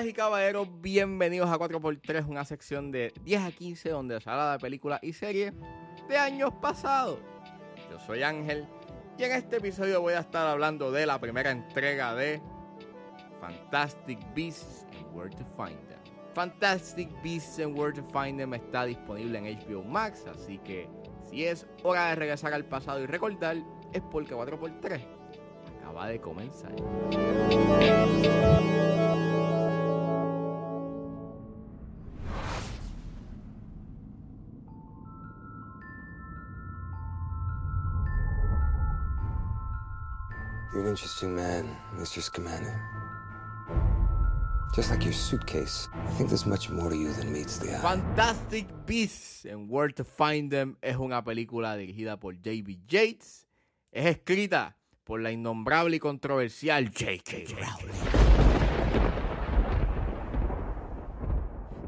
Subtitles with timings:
[0.00, 4.52] Damas y caballeros, bienvenidos a 4x3, una sección de 10 a 15 donde se habla
[4.52, 5.52] de películas y series
[6.08, 7.18] de años pasados.
[7.90, 8.66] Yo soy Ángel
[9.18, 12.40] y en este episodio voy a estar hablando de la primera entrega de
[13.42, 15.98] Fantastic Beasts and Where to Find Them.
[16.32, 20.88] Fantastic Beasts and Where to Find Them está disponible en HBO Max, así que
[21.28, 23.58] si es hora de regresar al pasado y recordar,
[23.92, 25.02] es porque 4x3
[25.78, 26.72] acaba de comenzar.
[40.72, 42.22] You're an interesting man, Mr.
[42.22, 42.80] Scamander.
[44.72, 47.80] Just like your suitcase, I think there's much more to you than meets the eye.
[47.80, 52.78] Fantastic Beasts and Where to Find Them es una película dirigida por J.B.
[52.86, 53.48] Yates.
[53.90, 57.46] Es escrita por la innombrable y controversial J.K.
[57.56, 58.30] Rowling.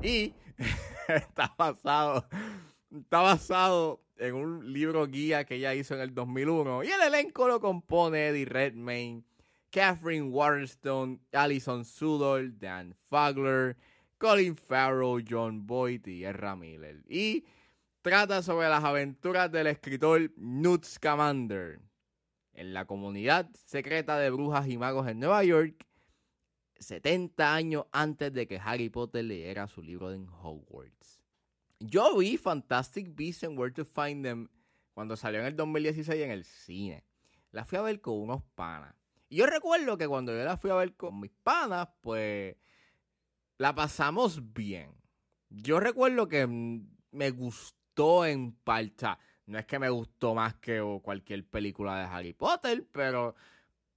[0.03, 0.35] Y
[1.09, 2.27] está basado,
[3.01, 6.85] está basado en un libro guía que ella hizo en el 2001.
[6.85, 9.25] Y el elenco lo compone Eddie Redmayne,
[9.71, 13.77] Catherine Waterstone, Alison Sudol, Dan Fagler,
[14.19, 17.03] Colin Farrell, John Boyd y Erra Miller.
[17.09, 17.45] Y
[18.03, 21.81] trata sobre las aventuras del escritor Newt Scamander
[22.55, 25.87] en la comunidad secreta de brujas y magos en Nueva York,
[26.79, 31.22] 70 años antes de que Harry Potter leyera su libro en Hogwarts.
[31.85, 34.49] Yo vi Fantastic Beasts and Where to Find Them
[34.95, 37.05] cuando salió en el 2016 en el cine.
[37.51, 38.95] La fui a ver con unos panas.
[39.29, 42.57] Y yo recuerdo que cuando yo la fui a ver con mis panas, pues
[43.59, 44.95] la pasamos bien.
[45.49, 49.07] Yo recuerdo que me gustó en parte.
[49.47, 53.35] No es que me gustó más que cualquier película de Harry Potter, pero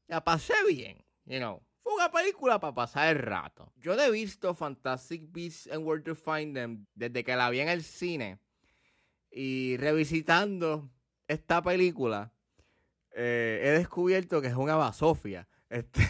[0.08, 1.62] la pasé bien, you know.
[1.86, 3.72] Fue una película para pasar el rato.
[3.76, 7.70] Yo he visto Fantastic Beasts and Where to Find Them desde que la vi en
[7.70, 8.40] el cine.
[9.30, 10.90] Y revisitando
[11.28, 12.34] esta película,
[13.12, 15.48] eh, he descubierto que es una basofia.
[15.70, 16.02] Este...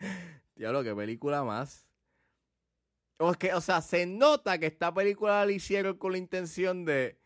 [0.56, 1.88] Diablo, qué película más.
[3.16, 7.18] O, o sea, se nota que esta película la hicieron con la intención de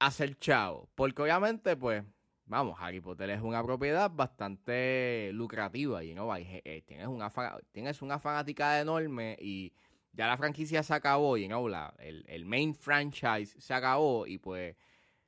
[0.00, 0.90] hacer chavo.
[0.96, 2.02] Porque obviamente, pues,
[2.46, 6.04] vamos, Harry Potter es una propiedad bastante lucrativa.
[6.04, 7.30] Y no eh, tienes, una
[7.72, 9.72] tienes una fanática enorme y
[10.12, 11.36] ya la franquicia se acabó.
[11.36, 11.66] Y no
[11.98, 14.26] el, el main franchise se acabó.
[14.26, 14.76] Y pues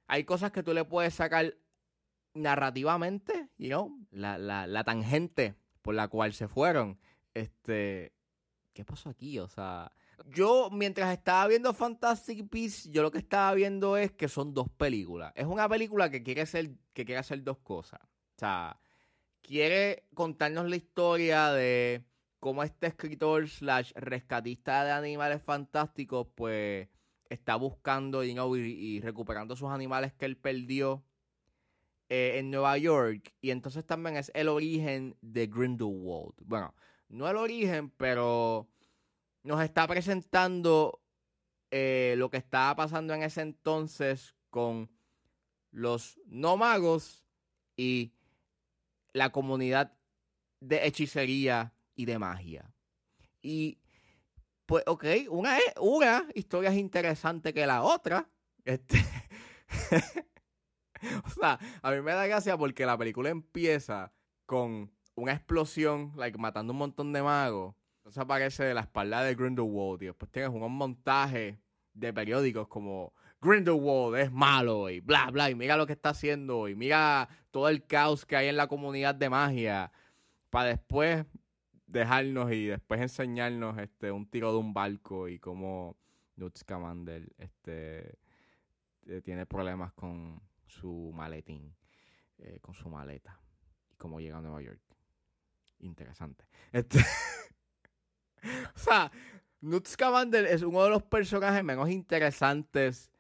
[0.06, 1.55] hay cosas que tú le puedes sacar
[2.34, 6.99] narrativamente, you know, la, la, la tangente por la cual se fueron.
[7.34, 8.12] Este,
[8.72, 9.38] ¿qué pasó aquí?
[9.38, 9.93] O sea,
[10.27, 14.69] yo mientras estaba viendo Fantastic Beasts, yo lo que estaba viendo es que son dos
[14.71, 15.32] películas.
[15.34, 16.44] Es una película que quiere
[16.93, 18.00] que quiere hacer dos cosas.
[18.03, 18.78] O sea,
[19.43, 22.05] quiere contarnos la historia de
[22.41, 26.88] cómo este escritor slash rescatista de animales fantásticos, pues
[27.28, 31.05] está buscando y, recuperando sus animales que él perdió
[32.09, 33.34] eh, en Nueva York.
[33.41, 36.34] Y entonces también es el origen de Grindelwald.
[36.44, 36.75] Bueno,
[37.09, 38.69] no el origen, pero
[39.47, 41.01] nos está presentando
[41.71, 44.91] eh, lo que estaba pasando en ese entonces con
[45.71, 47.25] los no magos
[47.77, 48.12] y
[49.12, 49.97] la comunidad
[50.61, 52.75] de hechicería y de magia.
[53.41, 53.79] Y
[54.67, 58.29] pues, ok, una, una historia es interesante que la otra.
[58.65, 58.99] Este,
[61.25, 64.12] o sea, a mí me da gracia porque la película empieza
[64.45, 67.77] con una explosión, like matando un montón de magos.
[68.06, 71.59] Entonces aparece de la espalda de Grindelwald y después tienes un montaje
[71.93, 76.69] de periódicos como Grindelwald es malo y bla bla y mira lo que está haciendo
[76.69, 79.91] y mira todo el caos que hay en la comunidad de magia
[80.50, 81.27] para después
[81.89, 85.97] dejarnos y después enseñarnos este un tiro de un barco y cómo
[86.37, 86.56] Newt
[87.38, 88.19] este
[89.09, 91.75] eh, tiene problemas con su maletín,
[92.38, 93.41] eh, con su maleta
[93.91, 94.81] y cómo llega a Nueva York.
[95.81, 96.44] Interesante.
[96.70, 97.00] Este
[98.75, 99.11] o sea,
[99.61, 103.11] Newt Scamander es uno de los personajes menos interesantes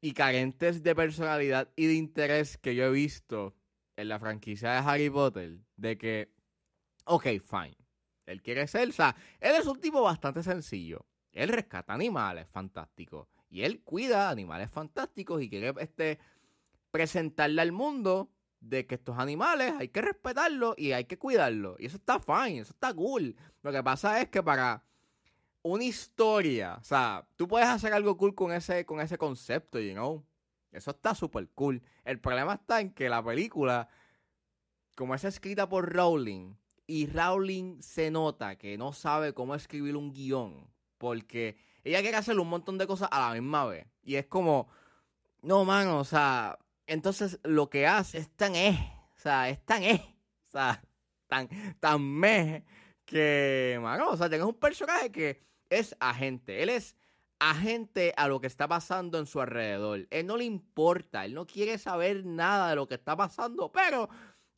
[0.00, 3.54] y carentes de personalidad y de interés que yo he visto
[3.96, 5.58] en la franquicia de Harry Potter.
[5.76, 6.30] De que,
[7.06, 7.76] ok, fine.
[8.26, 11.06] Él quiere ser, o sea, él es un tipo bastante sencillo.
[11.32, 13.28] Él rescata animales fantásticos.
[13.48, 16.18] Y él cuida animales fantásticos y quiere este,
[16.90, 18.30] presentarle al mundo
[18.68, 21.78] de que estos animales hay que respetarlos y hay que cuidarlos.
[21.78, 23.36] Y eso está fine, eso está cool.
[23.62, 24.82] Lo que pasa es que para
[25.62, 29.92] una historia, o sea, tú puedes hacer algo cool con ese, con ese concepto, you
[29.92, 30.24] know.
[30.72, 31.82] Eso está súper cool.
[32.04, 33.88] El problema está en que la película,
[34.96, 36.54] como es escrita por Rowling,
[36.86, 40.66] y Rowling se nota que no sabe cómo escribir un guion.
[40.98, 43.86] Porque ella quiere hacer un montón de cosas a la misma vez.
[44.02, 44.68] Y es como,
[45.42, 49.82] no, mano, o sea, entonces lo que hace es tan eh, o sea, es tan
[49.82, 50.16] eh,
[50.48, 50.82] o sea,
[51.26, 51.48] tan,
[51.80, 52.64] tan meh,
[53.04, 56.62] que, mano, o sea, tienes un personaje que es agente.
[56.62, 56.96] Él es
[57.38, 60.06] agente a lo que está pasando en su alrededor.
[60.10, 64.08] Él no le importa, él no quiere saber nada de lo que está pasando, pero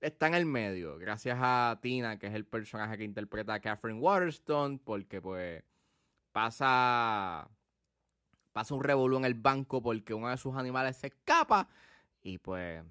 [0.00, 0.99] está en el medio.
[0.99, 5.64] Gracias a Tina, que es el personaje que interpreta a Catherine Waterstone, porque pues
[6.32, 7.49] pasa
[8.52, 11.69] pasa un revolú en el banco porque uno de sus animales se escapa
[12.26, 12.82] y pues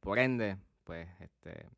[0.00, 1.68] por ende pues este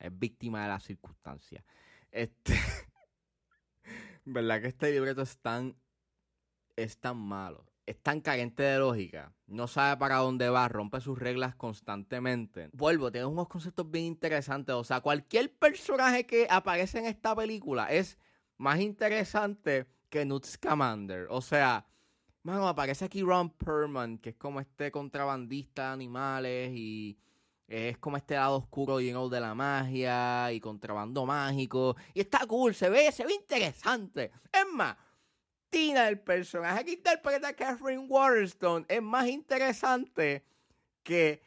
[0.00, 1.64] es víctima de las circunstancias.
[2.10, 2.54] Este
[4.24, 5.76] verdad que este libreto es tan
[6.74, 11.16] es tan malo, es tan carente de lógica, no sabe para dónde va, rompe sus
[11.16, 12.70] reglas constantemente.
[12.72, 17.86] Vuelvo, tiene unos conceptos bien interesantes, o sea, cualquier personaje que aparece en esta película
[17.92, 18.18] es
[18.56, 21.26] más interesante que Newt Scamander.
[21.30, 21.86] O sea,
[22.42, 27.18] mano, aparece aquí Ron Perlman, que es como este contrabandista de animales y
[27.68, 31.96] es como este lado oscuro know, de la magia y contrabando mágico.
[32.14, 34.30] Y está cool, se ve, se ve interesante.
[34.52, 34.96] Es más,
[35.70, 40.44] Tina, el personaje que interpreta Catherine Waterstone, es más interesante
[41.02, 41.40] que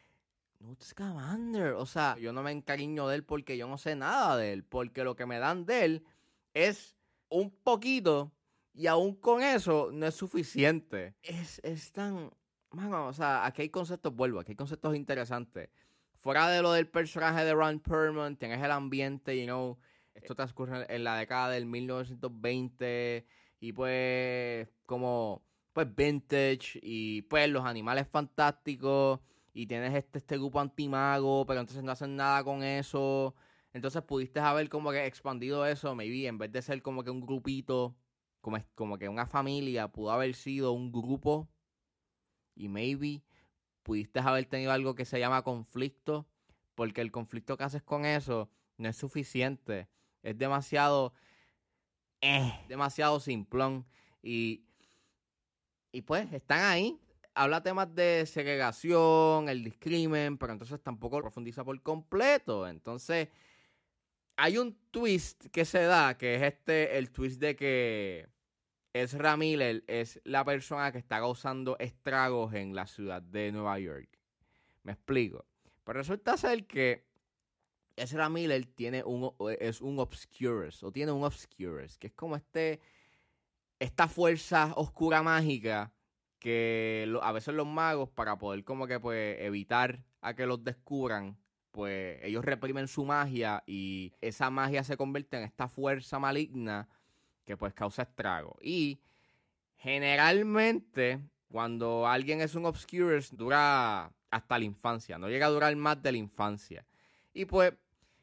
[0.60, 1.74] Newt Scamander.
[1.74, 4.64] O sea, yo no me encariño de él porque yo no sé nada de él.
[4.64, 6.06] Porque lo que me dan de él
[6.56, 6.96] es
[7.30, 8.32] un poquito
[8.76, 11.16] y aún con eso no es suficiente.
[11.24, 12.30] Es, es tan...
[12.72, 15.70] Mano, o sea, aquí hay conceptos, vuelvo, aquí hay conceptos interesantes.
[16.20, 19.78] Fuera de lo del personaje de Ron Perlman, tienes el ambiente, you know,
[20.14, 23.26] esto transcurre en la década del 1920
[23.62, 25.42] y pues como
[25.72, 29.20] pues vintage y pues los animales fantásticos
[29.54, 33.36] y tienes este, este grupo antimago, pero entonces no hacen nada con eso.
[33.72, 37.26] Entonces pudiste haber como que expandido eso, maybe en vez de ser como que un
[37.26, 37.96] grupito
[38.46, 41.50] como, como que una familia pudo haber sido un grupo
[42.54, 43.24] y maybe
[43.82, 46.28] pudiste haber tenido algo que se llama conflicto,
[46.76, 49.88] porque el conflicto que haces con eso no es suficiente.
[50.22, 51.12] Es demasiado,
[52.22, 53.84] eh, demasiado simplón.
[54.22, 54.64] Y,
[55.92, 57.00] y pues están ahí.
[57.34, 62.68] Habla temas de segregación, el discrimen, pero entonces tampoco profundiza por completo.
[62.68, 63.28] Entonces,
[64.36, 68.35] hay un twist que se da, que es este, el twist de que
[68.96, 74.08] Ezra Miller es la persona que está causando estragos en la ciudad de Nueva York.
[74.84, 75.44] Me explico.
[75.84, 77.06] Pero resulta ser que
[77.98, 82.80] Ezra Miller tiene un, es un Obscurus, o tiene un Obscurus, que es como este,
[83.80, 85.92] esta fuerza oscura mágica
[86.40, 91.38] que a veces los magos, para poder como que pues evitar a que los descubran,
[91.72, 96.88] pues ellos reprimen su magia y esa magia se convierte en esta fuerza maligna
[97.46, 98.58] que pues causa estrago.
[98.62, 99.00] Y
[99.78, 106.02] generalmente cuando alguien es un Obscurus dura hasta la infancia, no llega a durar más
[106.02, 106.86] de la infancia.
[107.34, 107.74] Y pues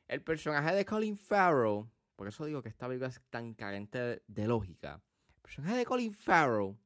[0.09, 1.85] el personaje de Colin Farrell,
[2.17, 5.01] por eso digo que esta película es tan carente de, lógica.
[5.37, 6.77] El personaje de Colin Farrell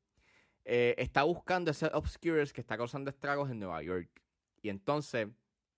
[0.65, 4.11] eh, está buscando ese Obscurus que está causando estragos en Nueva York.
[4.63, 5.29] Y entonces,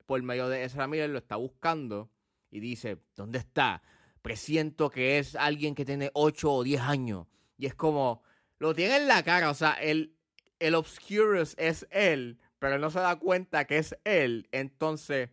[0.06, 2.10] por medio de Ezra Miller, lo está buscando
[2.50, 3.82] y dice, ¿dónde está?
[4.28, 7.26] Presiento que es alguien que tiene 8 o 10 años.
[7.56, 8.22] Y es como,
[8.58, 10.14] lo tiene en la cara, o sea, el,
[10.58, 14.46] el Obscurus es él, pero no se da cuenta que es él.
[14.52, 15.30] Entonces,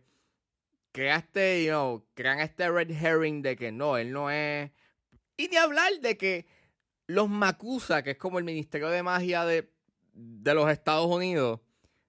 [0.92, 4.70] creaste, you know, crean este red herring de que no, él no es.
[5.36, 6.46] Y ni hablar de que
[7.06, 9.70] los Macusa, que es como el Ministerio de Magia de,
[10.14, 11.60] de los Estados Unidos,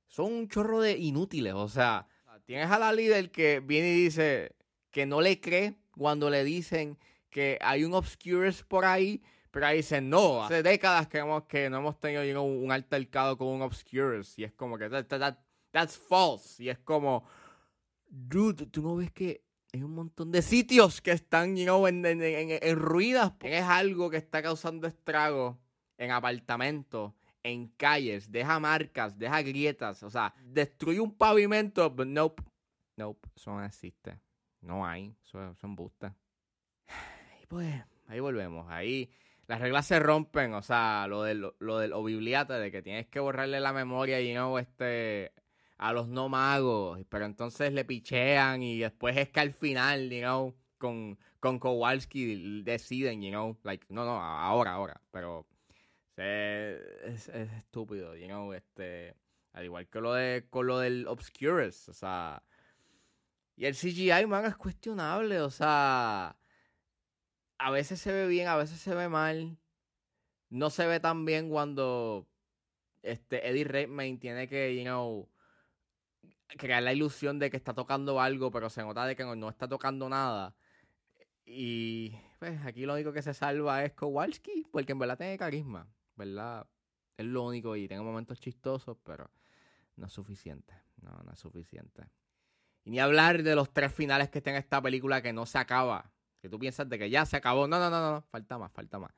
[0.07, 1.53] son un chorro de inútiles.
[1.53, 2.07] O sea,
[2.45, 4.55] tienes a la líder que viene y dice
[4.89, 6.97] que no le cree cuando le dicen
[7.29, 11.69] que hay un Obscurus por ahí, pero ahí dicen, no, hace décadas que, hemos, que
[11.69, 14.37] no hemos tenido un altercado con un Obscurus.
[14.37, 16.63] Y es como que, that's false.
[16.63, 17.25] Y es como,
[18.07, 22.05] dude, tú no ves que hay un montón de sitios que están, you know, en,
[22.05, 23.33] en, en, ruinas.
[23.41, 25.57] Es algo que está causando estragos
[25.97, 27.13] en apartamentos,
[27.43, 30.03] en calles, deja marcas, deja grietas.
[30.03, 32.43] O sea, destruye un pavimento, pero nope,
[32.95, 34.19] nope, eso no existe.
[34.61, 36.13] No hay, son, bustas.
[37.41, 38.65] Y pues, ahí volvemos.
[38.69, 39.11] Ahí
[39.47, 43.19] las reglas se rompen, o sea, lo del, lo del obibliate, de que tienes que
[43.19, 45.31] borrarle la memoria y no este
[45.77, 50.21] a los no magos, pero entonces le pichean y después es que al final, you
[50.21, 55.45] know, con, con Kowalski deciden, you know, like, no, no, ahora, ahora, pero
[56.15, 59.15] es, es, estúpido, you know, este,
[59.53, 62.43] al igual que lo de, con lo del Obscurus, o sea,
[63.57, 65.41] y el CGI, man, es cuestionable.
[65.41, 66.37] O sea,
[67.57, 69.57] a veces se ve bien, a veces se ve mal.
[70.49, 72.27] No se ve tan bien cuando
[73.01, 75.27] este Eddie Redmayne tiene que, you know,
[76.57, 79.67] crear la ilusión de que está tocando algo, pero se nota de que no, está
[79.67, 80.55] tocando nada.
[81.43, 85.87] Y pues aquí lo único que se salva es Kowalski, porque en verdad tiene carisma,
[86.15, 86.67] ¿verdad?
[87.17, 89.31] Es lo único y tiene momentos chistosos, pero
[89.95, 90.75] no es suficiente.
[91.01, 92.07] No, no es suficiente.
[92.87, 96.09] Y ni hablar de los tres finales que tiene esta película que no se acaba.
[96.41, 97.67] Que tú piensas de que ya se acabó.
[97.67, 98.21] No, no, no, no.
[98.29, 99.11] Falta más, falta más.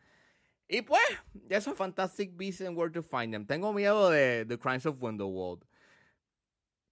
[0.68, 1.04] Y pues,
[1.50, 3.46] eso es Fantastic Beasts and Where to Find Them.
[3.46, 5.66] Tengo miedo de The Crimes of Wonderworld.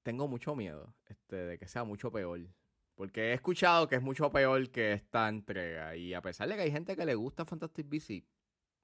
[0.03, 2.41] Tengo mucho miedo este, de que sea mucho peor.
[2.93, 5.95] Porque he escuchado que es mucho peor que esta entrega.
[5.95, 8.23] Y a pesar de que hay gente que le gusta Fantastic Beasts,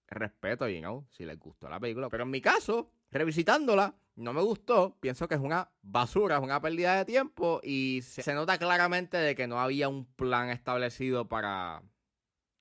[0.08, 2.10] respeto, y no si les gustó la película.
[2.10, 4.98] Pero en mi caso, revisitándola, no me gustó.
[5.00, 7.60] Pienso que es una basura, es una pérdida de tiempo.
[7.64, 11.82] Y se nota claramente de que no había un plan establecido para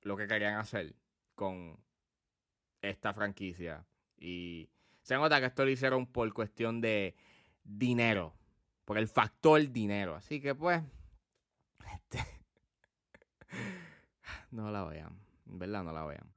[0.02, 0.94] lo que querían hacer
[1.34, 1.78] con
[2.80, 3.84] esta franquicia.
[4.18, 4.70] Y
[5.02, 7.16] se nota que esto lo hicieron por cuestión de
[7.64, 8.34] dinero.
[8.84, 10.14] Por el factor dinero.
[10.14, 10.82] Así que pues.
[11.92, 12.24] Este,
[14.50, 15.18] no la vean.
[15.46, 16.32] En verdad no la vean.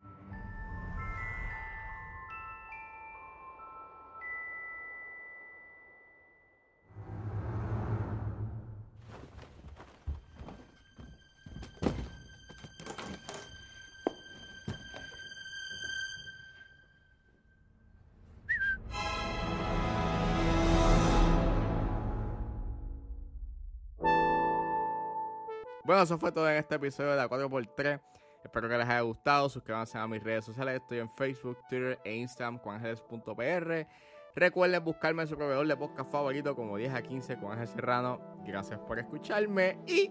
[25.85, 28.01] Bueno, eso fue todo en este episodio de la 4x3.
[28.43, 29.49] Espero que les haya gustado.
[29.49, 30.81] Suscríbanse a mis redes sociales.
[30.81, 33.87] Estoy en Facebook, Twitter e Instagram con ángeles.pr.
[34.35, 38.19] Recuerden buscarme en su proveedor de podcast favorito como 10 a 15 con Ángel Serrano.
[38.45, 40.09] Gracias por escucharme y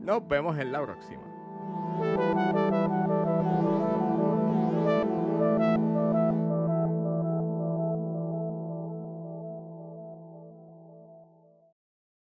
[0.00, 1.31] nos vemos en la próxima.